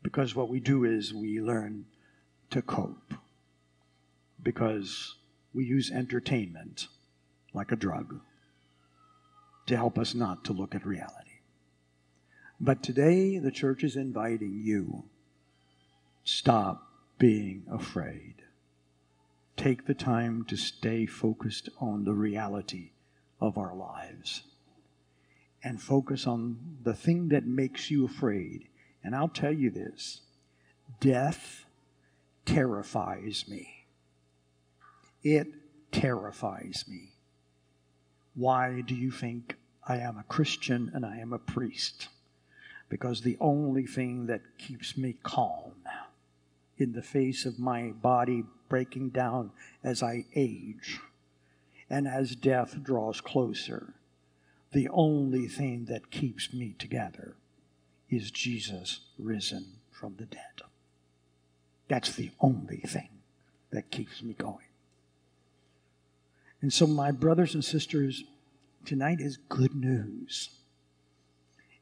Because 0.03 0.35
what 0.35 0.49
we 0.49 0.59
do 0.59 0.83
is 0.83 1.13
we 1.13 1.41
learn 1.41 1.85
to 2.51 2.61
cope. 2.61 3.13
Because 4.41 5.15
we 5.53 5.65
use 5.65 5.89
entertainment 5.89 6.87
like 7.53 7.71
a 7.71 7.77
drug 7.77 8.19
to 9.67 9.77
help 9.77 9.97
us 9.97 10.13
not 10.13 10.43
to 10.45 10.53
look 10.53 10.75
at 10.75 10.85
reality. 10.85 11.39
But 12.59 12.83
today, 12.83 13.39
the 13.39 13.51
church 13.51 13.83
is 13.83 13.95
inviting 13.95 14.61
you 14.63 15.05
stop 16.23 16.87
being 17.17 17.63
afraid. 17.71 18.35
Take 19.55 19.85
the 19.85 19.93
time 19.93 20.45
to 20.45 20.57
stay 20.57 21.05
focused 21.05 21.69
on 21.79 22.03
the 22.03 22.13
reality 22.13 22.91
of 23.39 23.57
our 23.57 23.75
lives 23.75 24.43
and 25.63 25.81
focus 25.81 26.27
on 26.27 26.77
the 26.83 26.93
thing 26.93 27.29
that 27.29 27.45
makes 27.45 27.89
you 27.91 28.05
afraid. 28.05 28.67
And 29.03 29.15
I'll 29.15 29.27
tell 29.27 29.51
you 29.51 29.69
this 29.69 30.21
death 30.99 31.65
terrifies 32.45 33.45
me. 33.47 33.85
It 35.23 35.47
terrifies 35.91 36.85
me. 36.87 37.11
Why 38.35 38.81
do 38.81 38.95
you 38.95 39.11
think 39.11 39.55
I 39.87 39.97
am 39.97 40.17
a 40.17 40.23
Christian 40.23 40.91
and 40.93 41.05
I 41.05 41.17
am 41.17 41.33
a 41.33 41.39
priest? 41.39 42.07
because 42.93 43.21
the 43.21 43.37
only 43.39 43.87
thing 43.87 44.27
that 44.27 44.41
keeps 44.59 44.95
me 44.95 45.15
calm 45.23 45.73
in 46.77 46.91
the 46.91 47.01
face 47.01 47.43
of 47.43 47.57
my 47.57 47.89
body 47.89 48.43
breaking 48.69 49.09
down 49.09 49.49
as 49.83 50.03
I 50.03 50.25
age 50.35 50.99
and 51.89 52.07
as 52.07 52.35
death 52.35 52.83
draws 52.83 53.19
closer, 53.19 53.95
the 54.73 54.89
only 54.89 55.47
thing 55.47 55.85
that 55.85 56.11
keeps 56.11 56.53
me 56.53 56.75
together 56.77 57.35
is 58.15 58.31
Jesus 58.31 59.01
risen 59.17 59.65
from 59.91 60.15
the 60.17 60.25
dead. 60.25 60.61
That's 61.87 62.15
the 62.15 62.31
only 62.39 62.77
thing 62.77 63.09
that 63.71 63.91
keeps 63.91 64.21
me 64.21 64.33
going. 64.33 64.57
And 66.61 66.71
so, 66.71 66.87
my 66.87 67.11
brothers 67.11 67.53
and 67.53 67.63
sisters, 67.63 68.23
tonight 68.85 69.19
is 69.19 69.37
good 69.49 69.75
news 69.75 70.49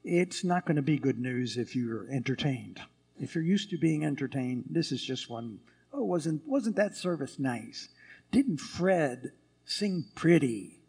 it's 0.04 0.44
not 0.44 0.65
going 0.65 0.78
to 0.78 0.82
be 0.82 0.98
good 0.98 1.20
news 1.20 1.58
if 1.58 1.76
you're 1.76 2.08
entertained. 2.12 2.82
If 3.20 3.36
you're 3.36 3.44
used 3.44 3.70
to 3.70 3.78
being 3.78 4.04
entertained, 4.04 4.65
this 4.70 4.91
is 4.91 5.04
just 5.04 5.30
one. 5.30 5.60
Oh, 5.94 6.04
wasn't 6.04 6.48
wasn't 6.48 6.76
that 6.78 6.96
service 6.96 7.38
nice? 7.38 7.89
Didn't 8.32 8.60
Fred 8.60 9.32
sing 9.65 10.06
pretty? 10.15 10.80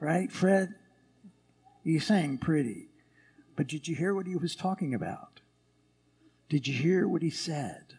Right, 0.00 0.32
Fred? 0.32 0.74
He 1.82 1.98
sang 1.98 2.38
pretty. 2.38 2.88
But 3.56 3.68
did 3.68 3.86
you 3.86 3.94
hear 3.94 4.14
what 4.14 4.26
he 4.26 4.36
was 4.36 4.56
talking 4.56 4.94
about? 4.94 5.40
Did 6.48 6.66
you 6.66 6.74
hear 6.74 7.08
what 7.08 7.22
he 7.22 7.30
said? 7.30 7.94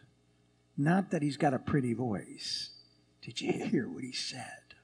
Not 0.78 1.12
that 1.12 1.22
he's 1.22 1.38
got 1.38 1.54
a 1.54 1.60
pretty 1.60 1.94
voice. 1.94 2.72
Did 3.22 3.42
you 3.42 3.52
hear 3.52 3.90
what 3.90 4.04
he 4.04 4.12
said? 4.12 4.76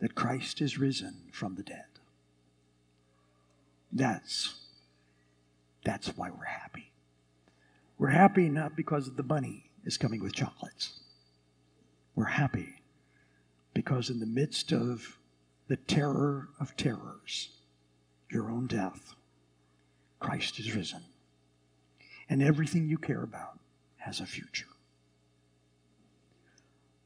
That 0.00 0.14
Christ 0.14 0.60
is 0.60 0.78
risen 0.78 1.22
from 1.32 1.54
the 1.54 1.62
dead. 1.62 1.84
That's, 3.90 4.54
that's 5.84 6.08
why 6.16 6.30
we're 6.30 6.44
happy. 6.44 6.92
We're 7.98 8.08
happy 8.08 8.48
not 8.48 8.76
because 8.76 9.14
the 9.14 9.22
bunny 9.22 9.70
is 9.84 9.96
coming 9.96 10.22
with 10.22 10.34
chocolates. 10.34 11.00
We're 12.14 12.24
happy 12.24 12.82
because 13.72 14.10
in 14.10 14.20
the 14.20 14.26
midst 14.26 14.72
of 14.72 15.18
the 15.68 15.76
terror 15.76 16.48
of 16.60 16.76
terrors, 16.76 17.50
your 18.30 18.50
own 18.50 18.66
death, 18.66 19.14
Christ 20.18 20.58
is 20.58 20.74
risen. 20.74 21.02
And 22.28 22.42
everything 22.42 22.88
you 22.88 22.98
care 22.98 23.22
about 23.22 23.58
has 23.98 24.20
a 24.20 24.26
future. 24.26 24.66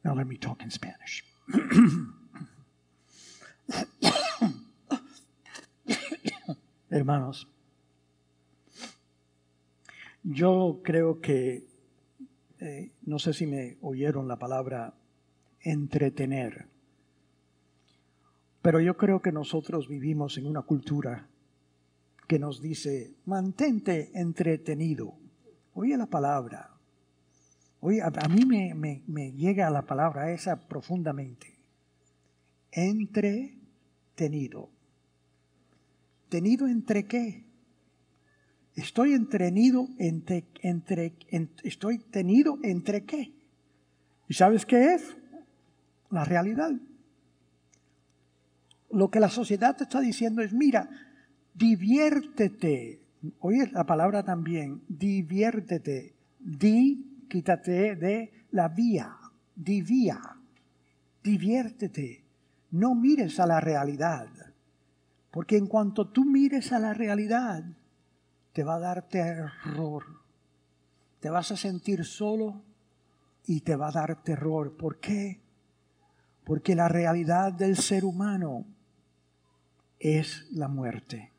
Now 0.05 0.15
let 0.15 0.27
me 0.27 0.37
talk 0.37 0.63
in 0.63 0.71
Spanish. 0.71 1.25
Hermanos, 6.91 7.47
yo 10.25 10.81
creo 10.83 11.21
que, 11.21 11.65
eh, 12.61 12.91
no 13.03 13.19
sé 13.19 13.33
si 13.33 13.47
me 13.47 13.77
oyeron 13.83 14.27
la 14.27 14.37
palabra 14.37 14.95
entretener, 15.61 16.67
pero 18.63 18.81
yo 18.81 18.97
creo 18.97 19.23
que 19.23 19.33
nosotros 19.33 19.89
vivimos 19.89 20.37
en 20.39 20.47
una 20.47 20.63
cultura 20.63 21.29
que 22.31 22.39
nos 22.39 22.63
dice, 22.63 23.17
mantente 23.25 24.13
entretenido. 24.15 25.19
Oye 25.75 25.97
la 25.97 26.07
palabra. 26.07 26.71
Oye, 27.81 28.01
a, 28.01 28.29
mí 28.29 28.45
me, 28.47 28.73
me, 28.73 29.03
me 29.09 29.33
llega 29.33 29.69
la 29.69 29.83
palabra 29.83 30.31
esa 30.31 30.69
profundamente. 30.69 31.59
Entretenido. 32.71 33.51
¿Tenido 36.29 36.69
entre 36.69 37.09
qué? 37.09 37.47
Estoy 38.77 39.15
entretenido 39.15 39.89
entre, 39.99 40.47
entre, 40.63 41.17
estoy 41.65 41.99
tenido 41.99 42.61
entre 42.63 43.05
qué? 43.07 43.35
¿Y 44.29 44.35
sabes 44.35 44.65
qué 44.65 44.95
es? 44.95 45.17
La 46.11 46.25
realidad. 46.25 46.71
Lo 48.89 49.11
que 49.11 49.19
la 49.19 49.31
sociedad 49.31 49.77
te 49.77 49.83
está 49.83 50.01
diciendo 50.01 50.43
es, 50.43 50.53
mira, 50.53 51.10
diviértete. 51.55 53.01
Oye 53.41 53.71
la 53.73 53.85
palabra 53.85 54.23
también, 54.23 54.83
diviértete. 54.89 56.15
Di, 56.39 57.27
quítate 57.29 57.97
de 57.97 58.33
la 58.51 58.69
vía, 58.69 59.17
divía. 59.55 60.21
Diviértete. 61.23 62.25
No 62.71 62.95
mires 62.95 63.41
a 63.41 63.47
la 63.47 63.61
realidad. 63.61 64.29
Porque 65.31 65.57
en 65.57 65.67
cuanto 65.67 66.09
tú 66.09 66.25
mires 66.25 66.73
a 66.73 66.79
la 66.79 66.95
realidad, 66.95 67.65
te 68.53 68.65
va 68.65 68.77
a 68.77 68.81
dar 68.81 69.09
terror. 69.09 70.05
Te 71.21 71.31
vas 71.31 71.53
a 71.53 71.57
sentir 71.57 72.05
solo 72.05 72.63
y 73.47 73.61
te 73.61 73.77
va 73.77 73.89
a 73.89 73.93
dar 73.93 74.23
terror. 74.23 74.77
¿Por 74.77 74.99
qué? 74.99 75.41
Porque 76.45 76.75
la 76.75 76.89
realidad 76.89 77.53
del 77.53 77.77
ser 77.77 78.05
humano 78.05 78.65
es 79.99 80.47
la 80.51 80.69
muerte. 80.69 81.31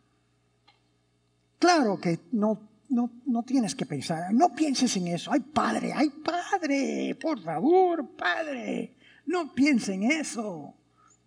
Claro 1.61 2.01
que 2.01 2.21
no, 2.31 2.59
no, 2.89 3.11
no 3.27 3.43
tienes 3.43 3.75
que 3.75 3.85
pensar, 3.85 4.33
no 4.33 4.49
pienses 4.49 4.97
en 4.97 5.09
eso. 5.09 5.31
Ay, 5.31 5.41
padre, 5.41 5.93
ay, 5.95 6.09
padre, 6.09 7.15
por 7.21 7.39
favor, 7.39 8.15
padre, 8.17 8.95
no 9.27 9.53
piense 9.53 9.93
en 9.93 10.11
eso. 10.11 10.73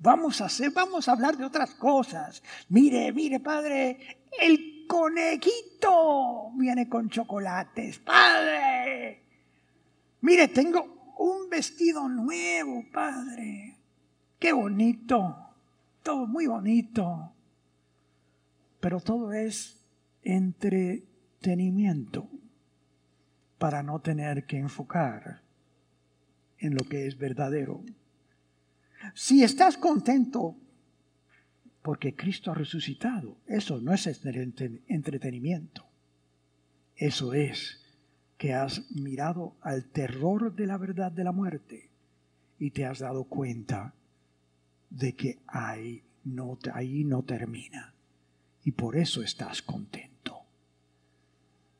Vamos 0.01 0.41
a 0.41 0.47
hacer, 0.47 0.73
vamos 0.73 1.07
a 1.07 1.13
hablar 1.13 1.37
de 1.37 1.45
otras 1.45 1.77
cosas. 1.77 2.43
Mire, 2.69 3.13
mire, 3.13 3.39
padre, 3.39 4.27
el 4.41 4.85
conejito 4.89 6.51
viene 6.57 6.89
con 6.89 7.09
chocolates, 7.09 8.01
padre. 8.01 9.23
Mire, 10.23 10.49
tengo 10.49 11.15
un 11.19 11.49
vestido 11.49 12.09
nuevo, 12.09 12.83
padre. 12.93 13.77
Qué 14.41 14.53
bonito. 14.53 15.55
Todo 16.03 16.27
muy 16.27 16.49
bonito. 16.49 17.33
Pero 18.81 18.99
todo 18.99 19.33
es 19.33 19.84
entretenimiento 20.25 22.29
para 23.59 23.83
no 23.83 24.01
tener 24.01 24.47
que 24.47 24.59
enfocar 24.59 25.43
en 26.59 26.75
lo 26.75 26.85
que 26.85 27.07
es 27.07 27.17
verdadero. 27.17 27.85
Si 29.15 29.43
estás 29.43 29.77
contento 29.77 30.57
porque 31.83 32.17
Cristo 32.17 32.51
ha 32.51 32.55
resucitado, 32.55 33.37
eso 33.47 33.81
no 33.81 33.93
es 33.93 34.07
entretenimiento. 34.07 35.87
Eso 36.97 37.35
es 37.35 37.81
que 38.39 38.55
has 38.55 38.91
mirado 38.91 39.57
al 39.61 39.91
terror 39.91 40.55
de 40.55 40.67
la 40.67 40.79
verdad 40.79 41.13
de 41.13 41.25
la 41.25 41.33
muerte 41.33 41.91
y 42.59 42.71
te 42.71 42.87
has 42.87 43.01
dado 43.01 43.25
cuenta 43.25 43.95
de 44.89 45.15
que 45.15 45.41
ahí 45.47 46.03
no, 46.25 46.59
ahí 46.73 47.05
no 47.05 47.23
termina. 47.23 47.95
Y 48.63 48.73
por 48.73 48.97
eso 48.97 49.23
estás 49.23 49.61
contento. 49.61 50.14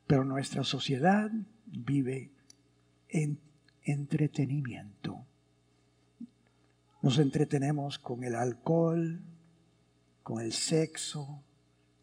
Pero 0.07 0.23
nuestra 0.23 0.63
sociedad 0.63 1.31
vive 1.65 2.31
en 3.09 3.39
entretenimiento. 3.83 5.25
Nos 7.01 7.19
entretenemos 7.19 7.99
con 7.99 8.23
el 8.23 8.35
alcohol, 8.35 9.21
con 10.23 10.41
el 10.41 10.53
sexo, 10.53 11.43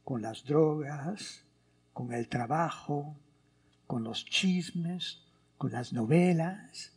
con 0.05 0.23
las 0.23 0.45
drogas, 0.45 1.45
con 1.93 2.13
el 2.13 2.29
trabajo, 2.29 3.17
con 3.87 4.05
los 4.05 4.25
chismes, 4.25 5.23
con 5.59 5.73
las 5.73 5.93
novelas, 5.93 6.93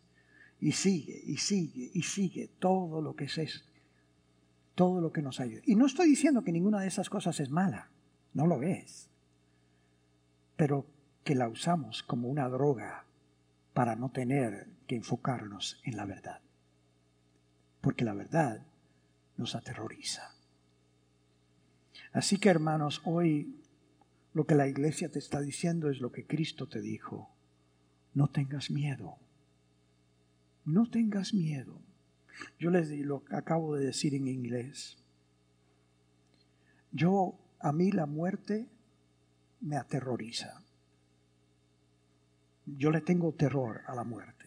y 0.59 0.71
sigue, 0.71 1.21
y 1.25 1.37
sigue, 1.37 1.91
y 1.93 2.01
sigue 2.03 2.47
todo 2.59 3.01
lo 3.01 3.15
que 3.15 3.25
es, 3.25 3.65
todo 4.73 5.01
lo 5.01 5.11
que 5.11 5.21
nos 5.21 5.39
ayuda. 5.39 5.61
Y 5.65 5.75
no 5.75 5.85
estoy 5.85 6.09
diciendo 6.09 6.43
que 6.43 6.51
ninguna 6.51 6.79
de 6.79 6.87
esas 6.87 7.09
cosas 7.09 7.39
es 7.39 7.49
mala, 7.49 7.89
no 8.33 8.47
lo 8.47 8.63
es, 8.63 9.09
pero 10.55 10.85
que 11.25 11.35
la 11.35 11.49
usamos 11.49 12.03
como 12.03 12.29
una 12.29 12.47
droga 12.47 13.03
para 13.73 13.95
no 13.95 14.11
tener 14.11 14.67
que 14.87 14.95
enfocarnos 14.95 15.81
en 15.83 15.97
la 15.97 16.05
verdad. 16.05 16.39
Porque 17.81 18.05
la 18.05 18.13
verdad 18.13 18.63
nos 19.35 19.55
aterroriza. 19.55 20.35
Así 22.13 22.37
que 22.37 22.49
hermanos, 22.49 23.01
hoy 23.05 23.59
lo 24.33 24.45
que 24.45 24.53
la 24.53 24.67
iglesia 24.67 25.09
te 25.09 25.17
está 25.17 25.41
diciendo 25.41 25.89
es 25.89 25.99
lo 25.99 26.11
que 26.11 26.27
Cristo 26.27 26.69
te 26.69 26.79
dijo. 26.79 27.31
No 28.13 28.27
tengas 28.27 28.69
miedo. 28.69 29.17
No 30.63 30.89
tengas 30.91 31.33
miedo. 31.33 31.81
Yo 32.59 32.69
les 32.69 32.91
lo 32.91 33.23
acabo 33.31 33.75
de 33.75 33.87
decir 33.87 34.13
en 34.13 34.27
inglés. 34.27 34.99
Yo, 36.91 37.39
a 37.59 37.71
mí 37.71 37.91
la 37.91 38.05
muerte 38.05 38.69
me 39.59 39.75
aterroriza. 39.75 40.64
Yo 42.65 42.91
le 42.91 43.01
tengo 43.01 43.33
terror 43.33 43.81
a 43.87 43.95
la 43.95 44.03
muerte. 44.03 44.45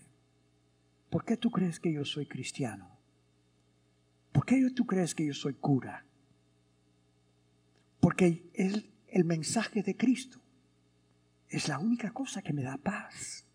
¿Por 1.10 1.24
qué 1.24 1.36
tú 1.36 1.50
crees 1.50 1.80
que 1.80 1.92
yo 1.92 2.04
soy 2.04 2.26
cristiano? 2.26 2.98
¿Por 4.32 4.44
qué 4.44 4.70
tú 4.74 4.86
crees 4.86 5.14
que 5.14 5.26
yo 5.26 5.34
soy 5.34 5.54
cura? 5.54 6.04
Porque 8.00 8.50
es 8.52 8.84
el 9.08 9.24
mensaje 9.24 9.82
de 9.82 9.96
Cristo. 9.96 10.40
Es 11.48 11.68
la 11.68 11.78
única 11.78 12.10
cosa 12.10 12.42
que 12.42 12.52
me 12.52 12.62
da 12.62 12.76
paz. 12.76 13.46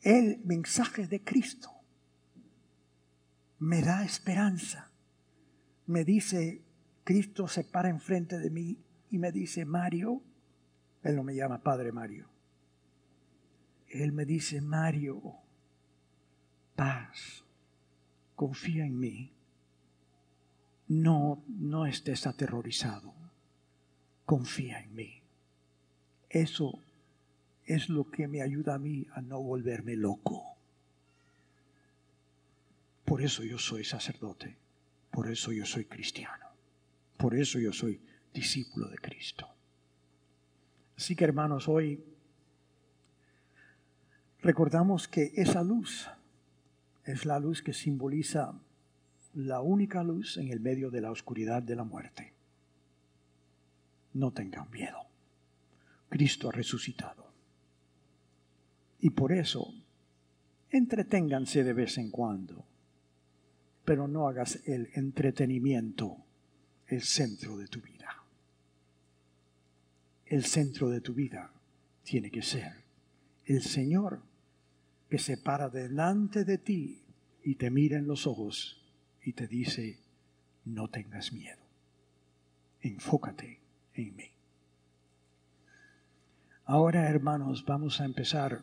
El 0.00 0.40
mensaje 0.44 1.06
de 1.06 1.22
Cristo 1.22 1.70
me 3.58 3.82
da 3.82 4.04
esperanza. 4.04 4.90
Me 5.86 6.04
dice, 6.04 6.64
Cristo 7.04 7.46
se 7.46 7.64
para 7.64 7.90
enfrente 7.90 8.38
de 8.38 8.50
mí 8.50 8.78
y 9.10 9.18
me 9.18 9.32
dice, 9.32 9.64
Mario, 9.64 10.22
él 11.02 11.16
no 11.16 11.24
me 11.24 11.34
llama 11.34 11.62
Padre 11.62 11.92
Mario. 11.92 12.29
Él 13.90 14.12
me 14.12 14.24
dice, 14.24 14.60
Mario, 14.60 15.20
paz, 16.74 17.44
confía 18.34 18.86
en 18.86 18.98
mí 18.98 19.32
no, 20.90 21.44
no 21.46 21.86
estés 21.86 22.26
aterrorizado. 22.26 23.14
Confía 24.26 24.80
en 24.80 24.94
mí. 24.94 25.22
Eso 26.28 26.82
es 27.64 27.88
lo 27.88 28.10
que 28.10 28.26
me 28.26 28.42
ayuda 28.42 28.74
a 28.74 28.78
mí 28.78 29.06
a 29.12 29.22
no 29.22 29.40
volverme 29.40 29.94
loco. 29.94 30.56
Por 33.04 33.22
eso 33.22 33.44
yo 33.44 33.56
soy 33.58 33.84
sacerdote. 33.84 34.56
Por 35.12 35.30
eso 35.30 35.52
yo 35.52 35.64
soy 35.64 35.84
cristiano. 35.84 36.46
Por 37.16 37.36
eso 37.36 37.60
yo 37.60 37.72
soy 37.72 38.00
discípulo 38.34 38.88
de 38.88 38.98
Cristo. 38.98 39.48
Así 40.96 41.14
que 41.14 41.24
hermanos, 41.24 41.68
hoy 41.68 42.02
recordamos 44.42 45.08
que 45.08 45.32
esa 45.36 45.62
luz 45.62 46.08
es 47.04 47.24
la 47.24 47.38
luz 47.38 47.62
que 47.62 47.72
simboliza 47.72 48.54
la 49.34 49.60
única 49.60 50.02
luz 50.02 50.36
en 50.36 50.48
el 50.48 50.60
medio 50.60 50.90
de 50.90 51.00
la 51.00 51.10
oscuridad 51.10 51.62
de 51.62 51.76
la 51.76 51.84
muerte. 51.84 52.32
No 54.14 54.32
tengan 54.32 54.70
miedo. 54.70 54.98
Cristo 56.08 56.48
ha 56.48 56.52
resucitado. 56.52 57.30
Y 59.00 59.10
por 59.10 59.32
eso, 59.32 59.72
entreténganse 60.70 61.62
de 61.62 61.72
vez 61.72 61.96
en 61.98 62.10
cuando, 62.10 62.64
pero 63.84 64.08
no 64.08 64.28
hagas 64.28 64.60
el 64.66 64.90
entretenimiento 64.94 66.16
el 66.88 67.02
centro 67.02 67.56
de 67.56 67.68
tu 67.68 67.80
vida. 67.80 68.16
El 70.26 70.44
centro 70.44 70.90
de 70.90 71.00
tu 71.00 71.14
vida 71.14 71.52
tiene 72.02 72.30
que 72.30 72.42
ser 72.42 72.72
el 73.46 73.62
Señor 73.62 74.20
que 75.10 75.18
se 75.18 75.36
para 75.36 75.68
delante 75.68 76.44
de 76.44 76.56
ti 76.56 77.02
y 77.42 77.56
te 77.56 77.70
mira 77.70 77.98
en 77.98 78.06
los 78.06 78.26
ojos 78.28 78.80
y 79.22 79.32
te 79.32 79.48
dice, 79.48 79.98
no 80.64 80.88
tengas 80.88 81.32
miedo, 81.32 81.60
enfócate 82.80 83.60
en 83.94 84.16
mí. 84.16 84.30
Ahora, 86.64 87.10
hermanos, 87.10 87.64
vamos 87.66 88.00
a 88.00 88.04
empezar 88.04 88.62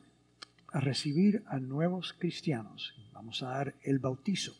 a 0.69 0.79
recibir 0.79 1.43
a 1.47 1.59
nuevos 1.59 2.13
cristianos. 2.13 2.95
Vamos 3.11 3.43
a 3.43 3.49
dar 3.49 3.75
el 3.83 3.99
bautizo. 3.99 4.55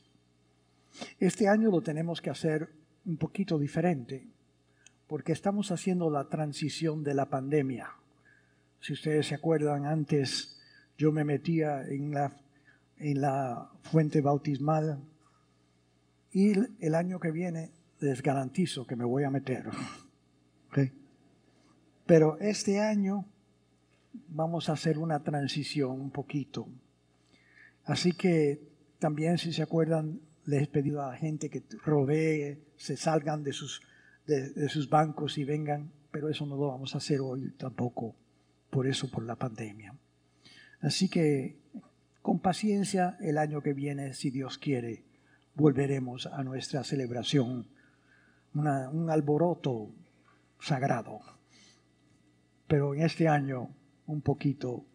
Este 1.20 1.48
año 1.48 1.72
lo 1.72 1.82
tenemos 1.82 2.22
que 2.22 2.30
hacer 2.30 2.70
un 3.06 3.16
poquito 3.16 3.58
diferente 3.58 4.28
porque 5.08 5.32
estamos 5.32 5.72
haciendo 5.72 6.10
la 6.10 6.28
transición 6.28 7.04
de 7.04 7.14
la 7.14 7.30
pandemia. 7.30 7.92
Si 8.82 8.92
ustedes 8.92 9.28
se 9.28 9.36
acuerdan, 9.36 9.86
antes 9.86 10.57
yo 10.98 11.12
me 11.12 11.24
metía 11.24 11.84
en 11.84 12.12
la, 12.12 12.36
en 12.98 13.22
la 13.22 13.70
fuente 13.84 14.22
bautismal 14.22 15.00
y 16.32 16.54
el 16.80 16.96
año 16.96 17.20
que 17.20 17.32
viene 17.32 17.72
les 18.00 18.22
garantizo 18.22 18.86
que 18.86 18.96
me 18.96 19.06
voy 19.06 19.24
a 19.24 19.30
meter. 19.30 19.66
Pero 22.06 22.38
este 22.40 22.80
año 22.80 23.26
vamos 24.30 24.70
a 24.70 24.74
hacer 24.74 24.98
una 24.98 25.24
transición 25.24 26.00
un 26.00 26.12
poquito. 26.12 26.68
Así 27.84 28.12
que 28.14 28.62
también 29.00 29.38
si 29.38 29.54
se 29.54 29.62
acuerdan, 29.62 30.22
les 30.46 30.64
he 30.64 30.68
pedido 30.68 31.02
a 31.02 31.10
la 31.12 31.18
gente 31.18 31.50
que 31.50 31.64
rodee, 31.84 32.64
se 32.78 32.98
salgan 32.98 33.44
de 33.44 33.54
sus, 33.54 33.82
de 34.26 34.70
sus 34.70 34.90
bancos 34.90 35.38
y 35.38 35.44
vengan, 35.44 35.92
pero 36.12 36.30
eso 36.30 36.46
no 36.46 36.56
lo 36.56 36.68
vamos 36.68 36.96
a 36.96 37.00
hacer 37.00 37.20
hoy 37.20 37.52
tampoco, 37.58 38.16
por 38.70 38.88
eso, 38.88 39.10
por 39.10 39.24
la 39.24 39.36
pandemia. 39.36 39.94
Así 40.82 41.10
que 41.10 41.58
con 42.22 42.40
paciencia 42.40 43.18
el 43.22 43.38
año 43.38 43.62
que 43.62 43.74
viene, 43.74 44.14
si 44.14 44.32
Dios 44.32 44.58
quiere, 44.58 45.04
volveremos 45.56 46.28
a 46.28 46.44
nuestra 46.44 46.84
celebración, 46.84 47.68
un 48.54 49.10
alboroto 49.10 49.92
sagrado. 50.60 51.20
Pero 52.68 52.94
en 52.94 53.02
este 53.02 53.28
año 53.28 53.70
un 54.08 54.22
poquito 54.22 54.86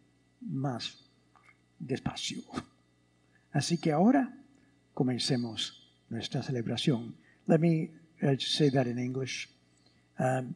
más 0.40 1.10
despacio. 1.78 2.42
Así 3.52 3.78
que 3.78 3.92
ahora 3.92 4.34
comencemos 4.94 5.92
nuestra 6.08 6.42
celebración. 6.42 7.16
Let 7.46 7.58
me 7.58 7.90
uh, 8.22 8.36
say 8.38 8.70
that 8.70 8.86
in 8.86 8.98
English. 8.98 9.48
Um, 10.18 10.54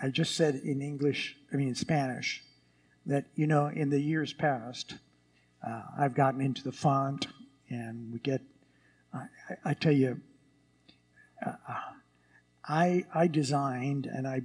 I 0.00 0.08
just 0.08 0.34
said 0.34 0.56
in 0.64 0.80
English, 0.80 1.36
I 1.52 1.56
mean 1.56 1.68
in 1.68 1.74
Spanish, 1.74 2.42
that, 3.06 3.26
you 3.34 3.46
know, 3.46 3.66
in 3.66 3.90
the 3.90 4.00
years 4.00 4.32
past, 4.32 4.94
uh, 5.66 5.82
I've 5.98 6.14
gotten 6.14 6.40
into 6.40 6.62
the 6.62 6.72
font 6.72 7.26
and 7.68 8.12
we 8.12 8.18
get 8.18 8.40
I, 9.12 9.26
I 9.64 9.74
tell 9.74 9.92
you, 9.92 10.20
uh, 11.44 11.52
I, 12.64 13.04
I 13.14 13.26
designed 13.26 14.06
and 14.06 14.26
I 14.26 14.42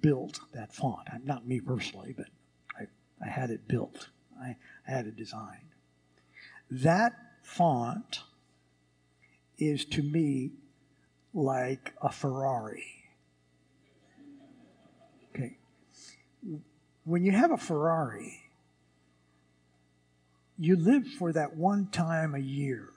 built 0.00 0.40
that 0.52 0.74
font. 0.74 1.08
Not 1.24 1.46
me 1.46 1.60
personally, 1.60 2.14
but 2.16 2.26
I, 2.78 2.86
I 3.24 3.28
had 3.28 3.50
it 3.50 3.68
built. 3.68 4.08
I, 4.40 4.56
I 4.86 4.90
had 4.90 5.06
it 5.06 5.16
designed. 5.16 5.60
That 6.70 7.12
font 7.42 8.20
is 9.58 9.84
to 9.86 10.02
me 10.02 10.50
like 11.32 11.92
a 12.02 12.10
Ferrari. 12.10 13.04
Okay. 15.34 15.56
When 17.04 17.24
you 17.24 17.32
have 17.32 17.50
a 17.50 17.56
Ferrari, 17.56 18.40
you 20.58 20.76
live 20.76 21.06
for 21.06 21.32
that 21.32 21.56
one 21.56 21.88
time 21.88 22.34
a 22.34 22.38
year 22.38 22.88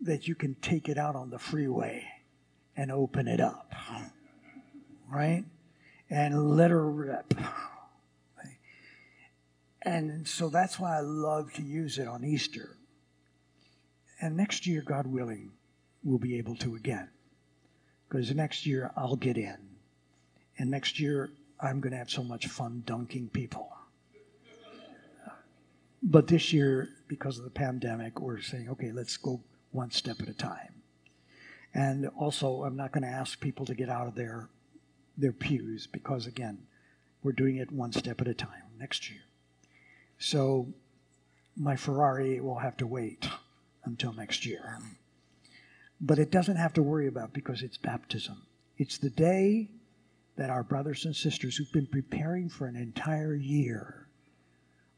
that 0.00 0.28
you 0.28 0.34
can 0.34 0.54
take 0.56 0.88
it 0.88 0.96
out 0.96 1.16
on 1.16 1.30
the 1.30 1.38
freeway 1.38 2.06
and 2.76 2.92
open 2.92 3.26
it 3.26 3.40
up, 3.40 3.74
right? 5.10 5.44
And 6.08 6.56
let 6.56 6.70
her 6.70 6.88
rip. 6.88 7.34
And 9.82 10.26
so 10.26 10.48
that's 10.48 10.78
why 10.78 10.98
I 10.98 11.00
love 11.00 11.52
to 11.54 11.62
use 11.62 11.98
it 11.98 12.08
on 12.08 12.24
Easter. 12.24 12.76
And 14.20 14.36
next 14.36 14.66
year, 14.66 14.82
God 14.82 15.06
willing, 15.06 15.52
we'll 16.02 16.18
be 16.18 16.38
able 16.38 16.56
to 16.56 16.74
again. 16.74 17.08
Because 18.08 18.34
next 18.34 18.66
year, 18.66 18.90
I'll 18.96 19.16
get 19.16 19.36
in. 19.36 19.56
And 20.58 20.70
next 20.70 20.98
year, 20.98 21.30
I'm 21.60 21.80
going 21.80 21.92
to 21.92 21.98
have 21.98 22.10
so 22.10 22.22
much 22.22 22.46
fun 22.46 22.82
dunking 22.86 23.28
people. 23.28 23.72
But 26.02 26.28
this 26.28 26.52
year, 26.52 26.88
because 27.08 27.38
of 27.38 27.44
the 27.44 27.50
pandemic, 27.50 28.20
we're 28.20 28.40
saying, 28.40 28.68
okay, 28.70 28.92
let's 28.92 29.16
go 29.16 29.40
one 29.72 29.90
step 29.90 30.20
at 30.20 30.28
a 30.28 30.34
time. 30.34 30.82
And 31.74 32.08
also, 32.16 32.62
I'm 32.62 32.76
not 32.76 32.92
going 32.92 33.02
to 33.02 33.08
ask 33.08 33.40
people 33.40 33.66
to 33.66 33.74
get 33.74 33.88
out 33.88 34.06
of 34.06 34.14
their, 34.14 34.48
their 35.16 35.32
pews 35.32 35.86
because, 35.86 36.26
again, 36.26 36.66
we're 37.22 37.32
doing 37.32 37.56
it 37.56 37.72
one 37.72 37.92
step 37.92 38.20
at 38.20 38.28
a 38.28 38.34
time 38.34 38.62
next 38.78 39.10
year. 39.10 39.20
So 40.18 40.72
my 41.56 41.76
Ferrari 41.76 42.40
will 42.40 42.58
have 42.58 42.76
to 42.78 42.86
wait 42.86 43.28
until 43.84 44.12
next 44.12 44.46
year. 44.46 44.78
But 46.00 46.18
it 46.18 46.30
doesn't 46.30 46.56
have 46.56 46.72
to 46.74 46.82
worry 46.82 47.08
about 47.08 47.32
because 47.32 47.62
it's 47.62 47.76
baptism. 47.76 48.42
It's 48.76 48.98
the 48.98 49.10
day 49.10 49.70
that 50.38 50.50
our 50.50 50.62
brothers 50.62 51.04
and 51.04 51.14
sisters 51.14 51.56
who've 51.56 51.72
been 51.72 51.86
preparing 51.86 52.48
for 52.48 52.68
an 52.68 52.76
entire 52.76 53.34
year 53.34 54.06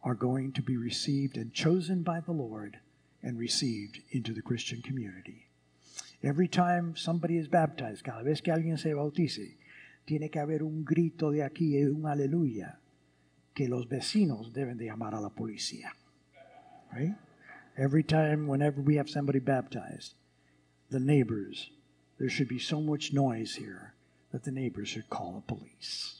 are 0.02 0.14
going 0.14 0.52
to 0.52 0.62
be 0.62 0.76
received 0.76 1.38
and 1.38 1.54
chosen 1.54 2.02
by 2.02 2.20
the 2.20 2.32
Lord 2.32 2.78
and 3.22 3.38
received 3.38 4.00
into 4.10 4.34
the 4.34 4.42
Christian 4.42 4.82
community. 4.82 5.48
Every 6.22 6.46
time 6.46 6.94
somebody 6.94 7.38
is 7.38 7.48
baptized, 7.48 8.04
cada 8.04 8.22
vez 8.22 8.42
que 8.42 8.52
alguien 8.52 8.78
se 8.78 8.92
bautice, 8.92 9.56
tiene 10.06 10.30
que 10.30 10.40
haber 10.40 10.62
un 10.62 10.84
grito 10.84 11.30
de 11.30 11.40
aquí, 11.40 11.74
y 11.74 11.84
un 11.84 12.04
aleluya, 12.04 12.78
que 13.54 13.66
los 13.66 13.86
vecinos 13.88 14.52
deben 14.52 14.76
de 14.76 14.86
llamar 14.86 15.14
a 15.14 15.20
la 15.20 15.30
policía. 15.30 15.92
Right? 16.94 17.14
Every 17.78 18.02
time, 18.02 18.46
whenever 18.46 18.82
we 18.82 18.96
have 18.96 19.08
somebody 19.08 19.38
baptized, 19.38 20.12
the 20.90 21.00
neighbors, 21.00 21.70
there 22.18 22.28
should 22.28 22.48
be 22.48 22.58
so 22.58 22.82
much 22.82 23.14
noise 23.14 23.54
here 23.54 23.94
that 24.32 24.44
the 24.44 24.50
neighbors 24.50 24.88
should 24.88 25.10
call 25.10 25.32
the 25.32 25.54
police. 25.54 26.19